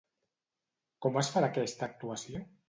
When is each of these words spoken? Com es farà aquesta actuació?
Com 1.07 1.19
es 1.23 1.29
farà 1.35 1.51
aquesta 1.53 1.87
actuació? 1.91 2.43